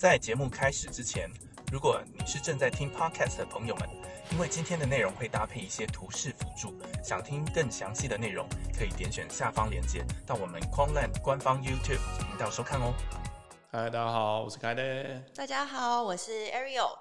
[0.00, 1.30] 在节目开始之前，
[1.70, 3.86] 如果你是正在听 podcast 的朋友们，
[4.30, 12.94] 因为今天的内容会搭配一些图示辅助，想听更详细的内容，可以点选下方链接到我们 Quanland 官方 YouTube 频道收看哦。
[13.70, 14.82] 嗨，大家好，我是凯德。
[15.34, 16.99] 大家好，我是 Ariel。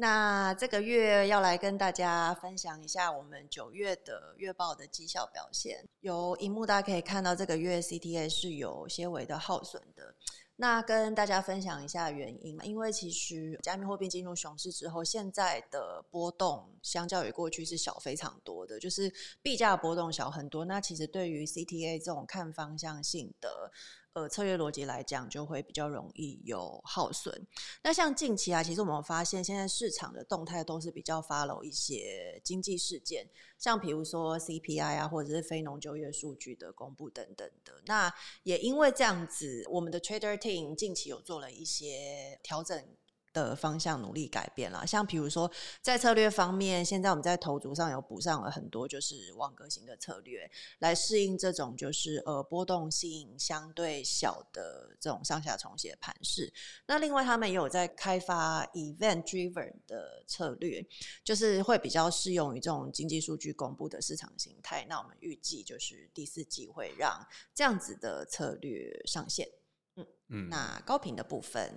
[0.00, 5.84] 那这个月要来跟大家分享一下我们九月的月报的绩效表现。
[6.02, 10.14] 由荧幕大家可以看到，这个月 CTA 是有些微的耗损的。
[10.54, 20.64] 那跟大家分享一下原因，因为其实加密货币进入熊市之后，现在的波动相较于过去是小非常多的，就是币价波动小很多。
[20.64, 23.72] 那其实对于 CTA 这种看方向性的。
[24.14, 27.46] 呃，策略逻辑来讲，就会比较容易有耗损。
[27.84, 37.80] 那像近期啊，其实我们发现现在市场的动态都是比较 follow 一些经济事件，像比如说 CPI 啊，或者是非农就业数据的公布等等的。
[37.86, 38.12] 那
[38.42, 42.82] 也因为这样子，我们的 trader team 近期有做了一些调整。
[43.32, 45.50] 的方向努力改变了，像比如说
[45.80, 56.52] 在策略方面，现在我们在投足上有补上了很多就是网格型的策略，来适应这种就是呃波动性相对小的这种上下重写盘势。
[56.86, 60.84] 那另外他们也有在开发 event driven 的策略，
[61.22, 64.84] 就是会比较适用于这种经济数据公布的市场形态。
[64.88, 69.48] 那我们预计就是第四季会让这样子的策略上线。
[69.96, 71.74] 嗯嗯，那高频的部分。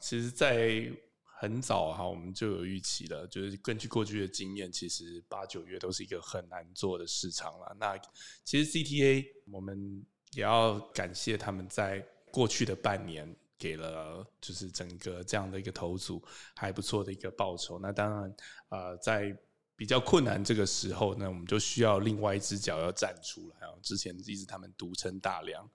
[0.00, 0.90] 其实，在
[1.38, 7.76] 很早哈，我们就有预期了，就是根据过去的经验，其实八九月都是一个很难做的市场了。
[7.78, 7.98] 那
[8.44, 16.22] 其实 CTA 我们也要感谢他们在过去的半年给了，就是整个这样的一个投组
[16.54, 17.78] 还不错的一个报酬。
[17.78, 18.36] 那当然，
[18.68, 19.36] 呃，在
[19.76, 23.72] 比较困难这个时候呢，我们就需要另外一只脚要站出来啊。
[23.82, 25.68] 之前一直他们独撑大梁，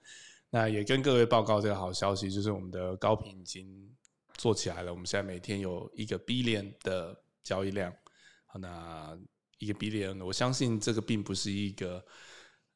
[0.49, 3.95] 那也跟各位报告这个好消息，就是我们的高频已经。
[4.41, 7.93] 做起来了，我们现在每天有一个 billion 的交易量，
[8.59, 9.15] 那
[9.59, 12.03] 一个 billion，我相信这个并不是一个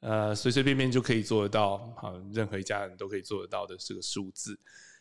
[0.01, 4.55] 呃随随便便就可以做得到，好，任何一家人都可以做得到的这个数字。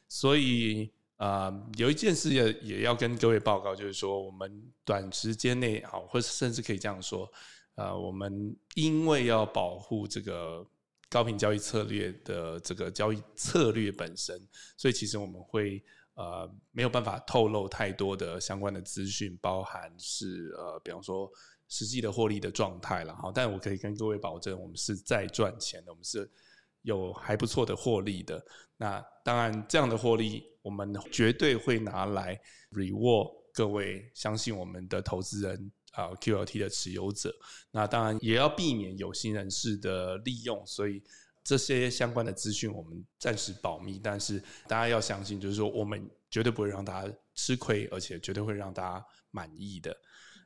[0.09, 7.31] 所以啊，有一件事也也要跟各位报告，就是说我们短时间内，好，或甚至可以这样说，
[7.75, 10.67] 呃，我们因为要保护这个
[11.11, 14.41] 高频交易策略的这个交易策略本身，
[14.79, 15.85] 所以其实我们会。
[16.15, 21.29] 呃，没有办法透露太多的相关的资讯，包含是呃，比方说
[21.69, 23.33] 实际的获利的状态了哈。
[23.35, 26.31] 但我可以跟各位保证，我们是在赚钱的，我们是
[26.83, 28.41] 有还不错的获利的。
[28.77, 37.35] 那当然，这样的获利我们绝对会拿来 reward 各位相信我们的投资人啊，QLT 的持有者。
[37.73, 41.03] 那当然也要避免有心人士的利用，所以。
[41.45, 49.95] 这些相关的资讯我们暂时保密，但是大家要相信，就是说我们绝对不会让大家吃亏，而且绝对会让大家满意的。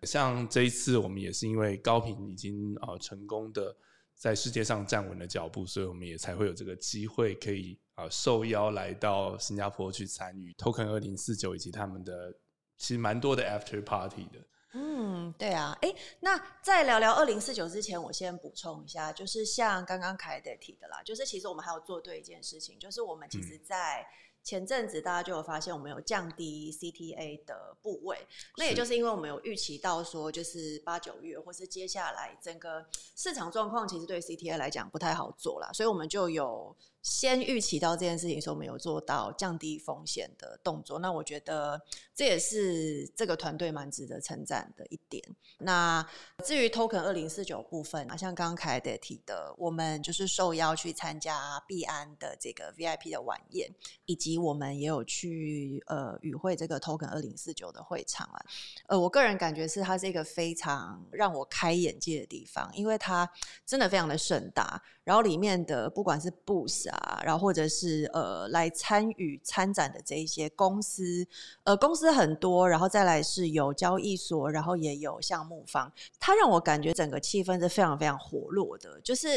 [0.02, 3.74] 像这一次，我们也是因为高频已经啊成功的
[4.14, 12.34] 在世界上站稳了脚步，所以我们也才会有这个机会可以啊受邀来到新加坡去参与 Token 二零四九以及他们的
[12.76, 14.40] 其实蛮多的 After Party 的。
[14.74, 24.06] 嗯，对啊，哎，那在聊聊二零四九之前，我先补充一下，就是像刚刚凯德提的啦，就是其实我们还有做对一件事情，就是我们其实，在
[24.42, 28.18] 前阵子大家就有发现，我们有降低 CTA 的部位，
[28.56, 36.76] 那也就是因为我们有预期到说，就是八九月或是接下来整个市场状况，其实对 CTA 来讲不太好做啦，所以我们就有。
[37.00, 41.80] 先预期到这件事情，说没有做到降低风险的动作，那我觉得
[42.12, 45.24] 这也是这个团队蛮值得称赞的一点。
[45.58, 46.06] 那
[46.44, 53.72] 至于 Token 二零四九部分啊，像刚刚凯德提的，我们就是受邀去参加币安的这个 VIP 的晚宴，
[54.04, 58.44] 以及我们也有去呃与会这个 Token 二零四九的会场啊。
[58.88, 63.30] 呃，我个人感觉是它是一个非常让我开眼界的地方，因为它
[63.64, 71.24] 真的非常的盛大，然后里面的不管是 Boost 啊，然后或者是呃来参与参展的这一些公司，
[71.62, 79.28] 呃公司很多，然后再来是有交易所，然后也有项目方，它让我感觉整个气氛是非常非常活络的，就是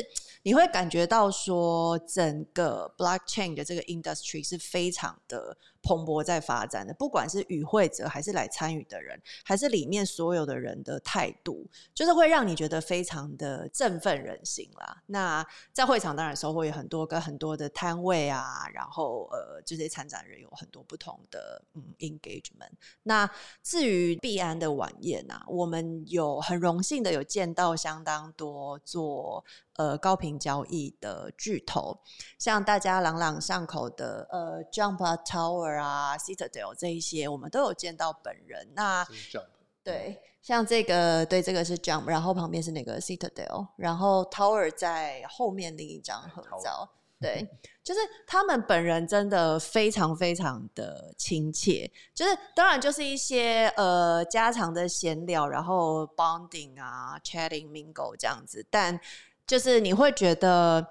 [0.43, 5.55] 你会感觉到说整个 blockchain 的这个 industry 是非非常的。
[5.81, 15.01] 蓬勃在发展的，不管是与会者还是来参与的人，还是里面所有的人的态度，就是会让你觉得非常的振奋人心啦。
[15.07, 22.71] 那在会场当然收获有很多，跟很多的摊位啊，然后呃，这些参展人有很多不同的嗯 engagement。
[23.03, 23.29] 那
[23.63, 29.43] 至于币安的晚宴啊，我们有很荣幸的有见到相当多做
[29.77, 31.97] 呃高频交易的巨头，
[32.37, 38.67] 像大家朗朗上口的呃 Jump Tower 啊、Citadel 这一些，我们都有见到本人。
[38.73, 39.45] 那 Jump，
[39.83, 46.89] 对，像这个，对，这个是 Jump，然后旁边是那个 Citadel，然后 Tower 在后面另一张合照。
[47.19, 47.47] 对，
[47.83, 58.99] 就是他们本人真的非常非常的亲切，就是当然就是一些呃家常的闲聊，然后 bonding 啊、chatting、mingle 这样子，但
[59.45, 60.83] 就是你会觉得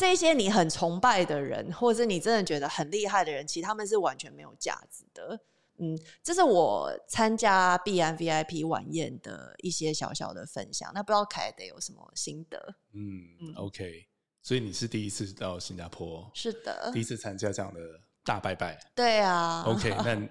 [0.00, 5.38] 这些你很崇拜的人，或者是你真的觉得很厉害的人，其实他们是完全没有价值的。
[5.76, 10.90] 嗯，这是我参加必安 VIP 晚宴的一些小小的分享。
[10.94, 12.58] 那不知道凯德有什么心得？
[12.94, 14.06] 嗯嗯，OK，
[14.40, 17.80] 所以你是第一次到新加坡，是的第，一次参加这样的
[18.24, 18.80] 大拜拜。
[18.94, 19.64] 对啊。
[19.66, 20.26] OK， 那你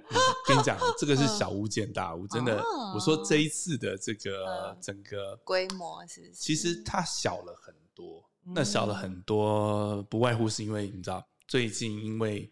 [0.48, 2.60] 跟你讲，这个是小巫见大巫，真的。
[2.60, 12.50] 哦我说这一次的这个嗯整个规模是其实它小了很多，嗯那小了很多，不外乎是因为你知道，最近因为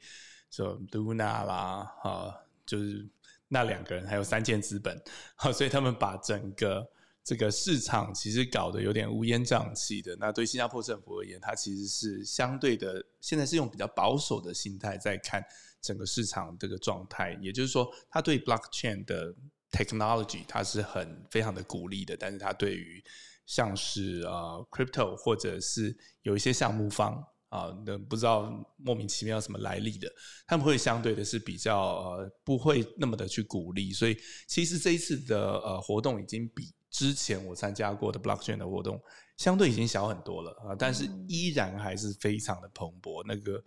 [0.49, 2.35] 就 Luna 啦，啊，
[2.65, 3.07] 就是
[3.47, 5.01] 那两个人还有三箭资本，
[5.35, 6.87] 好，所以他们把整个
[7.23, 10.15] 这个市场其实搞得有点乌烟瘴气的。
[10.19, 15.43] 那对新加坡政府而言，它其实是相对的，现在是用比较保守的心态在看
[15.81, 19.33] 整个市场这个状态，也就是说，他对 blockchain 的
[19.71, 23.03] technology 它是很非常的鼓励的，但是它对于
[23.47, 27.15] 像是呃 crypto 或者是有一些项目方
[27.49, 30.07] 啊，那、不知道莫名其妙什么来历的，
[30.45, 34.15] 他们会相对的是比较呃不会那么的去鼓励，所以
[34.47, 39.01] 其实这一次的呃活动已经比之前我参加过的 blockchain 的活动
[39.37, 43.23] 相对已经小很多了啊，但是嗯依然还是非常的蓬勃。
[43.25, 43.63] 那个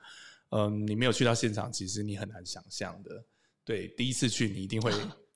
[0.53, 3.25] 嗯、你没有去到现场，其实你很难想象的。
[3.65, 4.93] 对，第一次去你一定会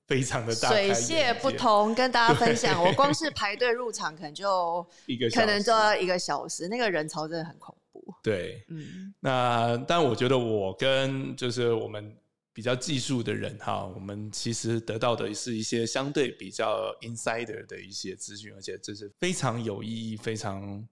[0.06, 8.14] 非常的大水泄不通，跟大家分享，我光是排队入场可能就 一个小可能时就要一个小时，那个人潮真的很恐怖。
[8.22, 12.14] 对，嗯，那但我觉得我跟就是我们
[12.52, 20.86] 比较技术的人哈，我们其实得到的是一些相对比较 insider 的一些资讯，而且这是非常有意义、非常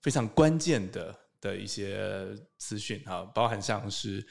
[0.00, 2.26] 非常关键的的一些
[2.56, 4.26] 资讯哈，包含像是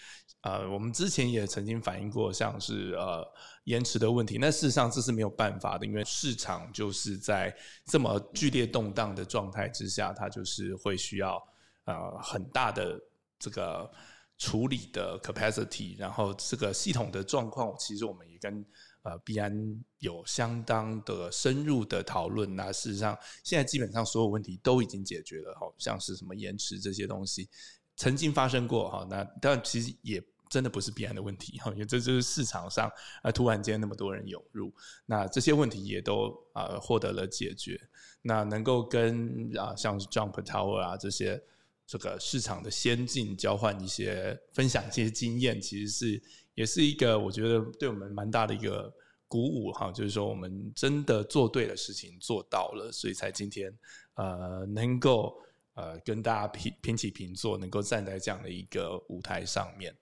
[0.46, 3.28] 呃，我们之前也曾经反映过，像是呃
[3.64, 4.38] 延迟的问题。
[4.40, 7.52] 那事实上这是没有办法的，因为市场就是在
[7.88, 11.44] 这么剧烈动荡的状态之下，它就是会需要
[11.86, 13.02] 呃很大的
[13.40, 13.92] 这个
[14.38, 18.64] 处理的 capacity，然后这个系统的状况，其实我们也跟
[19.02, 19.52] 呃币安
[19.98, 22.56] 有相当的深入的讨论。
[22.56, 27.50] 那事实上，现在基本上所有问题都已经解决了，好像是什么延迟这些东西
[27.96, 29.08] 曾经发生过哈。
[29.10, 30.24] 那但其实也。
[30.50, 34.74] 真的不是必然的问题哈，因为这就是市场上啊突然间那么多人涌入，
[35.06, 37.80] 那这些问题也都啊获得了解决。
[38.22, 41.42] 那能够跟啊像 Jump Tower 啊这些
[41.86, 46.24] 这个市场的先进交换一些分享一些经验，其实是
[46.56, 48.92] 也是一个我觉得对我们蛮大的一个
[49.28, 53.72] 鼓舞哈，就是说我们真的做对了事情做到了，所以才今天
[54.16, 55.38] 呃能够
[55.76, 59.96] 呃跟大家平平起平坐，能够站在这样的一个舞台上面。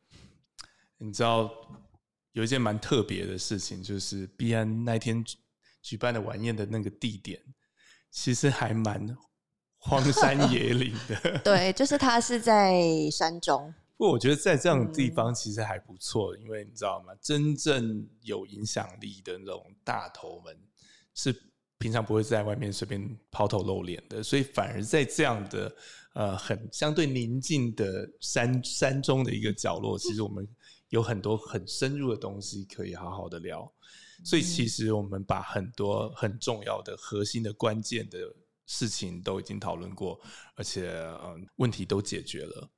[1.04, 1.52] 你知道
[2.32, 5.38] 有一件蛮特别的事情，就是毕安那天举
[5.82, 7.38] 举办的晚宴的那个地点，
[8.10, 9.14] 其实还蛮
[9.76, 11.40] 荒山野岭的。
[11.44, 17.14] 对，就是它是在山中，不过我觉得在这样的地嗯方其实还不错，因为你知道吗？
[17.22, 20.58] 真正有影响力的那种大头们
[21.14, 21.36] 是
[21.80, 25.76] 平常不会在外面随便抛头露脸的，所以反而在这样的
[26.14, 30.48] 呃很相对宁静的山山中的一个角落，其实我们
[30.94, 33.70] 有很多很深入的东西可以好好的聊。
[34.24, 38.20] 所以其实我们把很多很重要的核心的关键的
[38.68, 40.20] 事情都已经讨论过，
[40.56, 40.92] 而且
[41.24, 42.70] 嗯问题都解决了。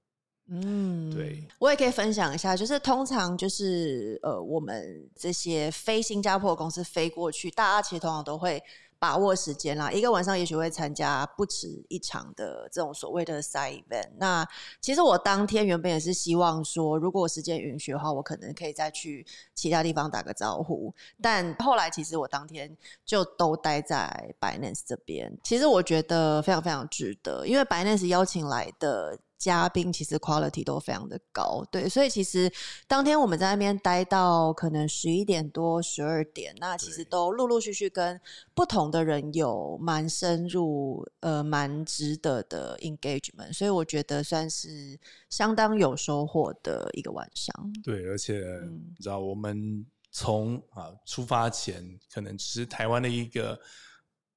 [0.48, 8.62] 嗯，对，我也可以分享一下，就是通常就是呃，我们这些非新加坡公司飞过去，大家其实通常都会
[8.98, 14.10] 把握时间啦，一个晚上也许会参加不止一场的这种所谓的赛 event。
[14.18, 14.48] 那
[14.82, 20.94] 其实我当天原本也是希望说，如果时间允许的话，我可能可以再去其他地方打个招呼。
[21.22, 22.76] 但后来其实我当天
[23.06, 29.20] 就都待在 Binance 这边，其实我觉得非常非常值得，因为 Binance 邀请来的。
[29.38, 32.52] 嘉宾其实 quality 都非常的高，对，所以其实
[32.88, 38.20] 当天我们在那边待到可能十一点多、十二点，那其实都陆陆续续跟
[38.54, 45.00] 不同的人有蛮深入、呃蛮值得的 engagement，所以我觉得算是
[45.30, 47.54] 相当有收获的一个晚上。
[47.84, 48.82] 对，而且嗯。
[48.98, 53.60] 你知道，我们从啊出发前，可能只是台湾的一个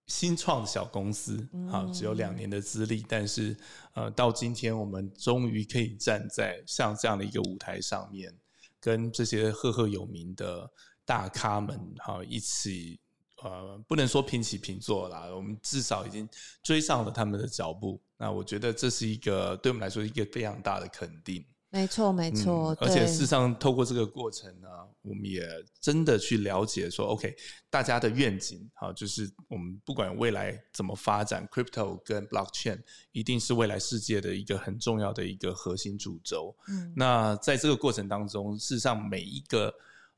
[0.09, 3.57] 新创小公司，啊，只有两年的资历，但是
[3.95, 8.35] 呃，到今天我们终于可以站在像这样的一个舞台上面，
[8.81, 10.69] 跟这些赫赫有名的
[11.05, 12.99] 大咖们哈一起，
[13.43, 16.29] 呃，不能说平起平坐啦，我们至少已经
[16.63, 18.01] 追上了他们的脚步。
[18.17, 21.45] 那我觉得这是一个对我们来说一个非常大的肯定。
[21.71, 24.69] 没错，没错，而且事实上，透过这个过程呢，
[25.03, 25.47] 我们也
[25.79, 27.37] 真的去了解说，OK，
[27.69, 32.81] 大家的愿景，啊，就是我们不管未来怎么发展，Crypto 跟 Blockchain
[33.13, 36.57] 一定是未来世界的一个很重要的一个核心主轴。
[36.69, 39.71] 嗯，那在这个过程当中，事实上每一个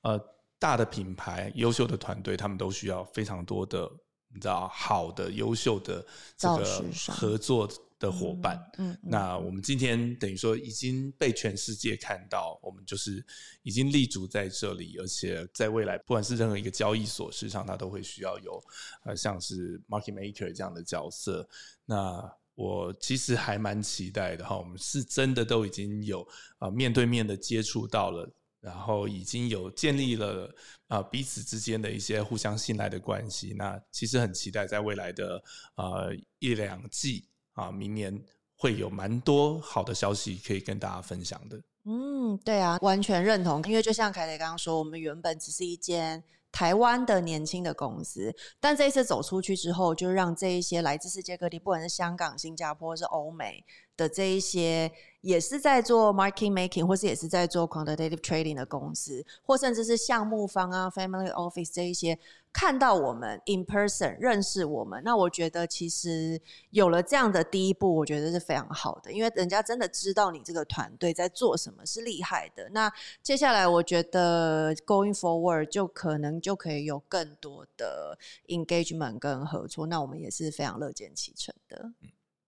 [0.02, 0.20] 呃
[0.56, 3.90] 大的品牌、优秀的团队，他们都需要非常多的，
[4.32, 7.68] 你知道，好的、优秀的这个合作。
[8.00, 13.24] 的伙伴，嗯，那我们今天等于说已经被全世界看到，我们就是
[13.62, 18.58] 已经立足在这里，而且在未来，不管是任何一个交易所，事实上它都会需要有
[19.04, 21.46] 呃像是 market maker 这样的角色。
[21.84, 22.20] 那
[22.54, 26.26] 我其实还蛮期待的哈，我们是真的都已经有
[26.56, 28.26] 啊面对面的接触到了，
[28.62, 30.50] 然后已经有建立了
[30.86, 33.54] 啊彼此之间的一些互相信赖的关系。
[33.58, 37.26] 那其实很期待在未来的呃一两季。
[37.52, 38.22] 啊，明年
[38.56, 41.60] 会有蛮多好的消息可以跟大家分享的。
[41.84, 43.62] 嗯，对啊，完全认同。
[43.64, 53.64] 因为就像凯雷刚刚说，我们原本只是一间台湾的年轻的公司，但这一次走出去之后，就让这一些来自世界各地，不管是香港、新加坡，是欧美
[54.00, 54.90] 的这一些。
[55.22, 62.18] 也是在做 market making，或是也是在做 quantitative trading 的公司，或甚至是项目方啊、family office 这一些，
[62.50, 66.40] 看到我们 in person 认识我们，那我觉得其实
[66.70, 72.66] 有了这样的第一步，我觉得是非常好的，因为人家真的知道你这个团队在做什么，是厉害的。
[72.70, 72.90] 那
[73.22, 81.92] 接下来我觉得 going forward 就可能就可以有更多的 engagement 跟合作，那我们也是非常乐见其成的。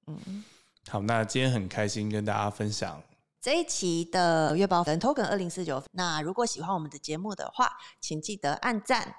[0.07, 0.43] 嗯。
[0.91, 3.03] 好，那今天很开心跟大家分享
[3.41, 5.83] 这一期的月报粉 Token 二零四九。
[5.93, 7.71] 那如果喜欢我们的节目的话，
[8.01, 9.15] 请记得按赞、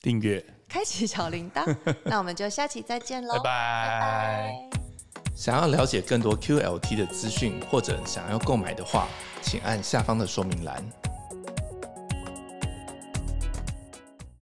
[0.00, 1.76] 订阅、开启小铃铛。
[2.04, 3.42] 那我们就下期再见喽，拜
[4.00, 4.70] 拜！
[5.34, 9.08] 想要了解更多 QLT 的资讯或者想要购买的话，
[9.40, 10.84] 请按下方的说明栏。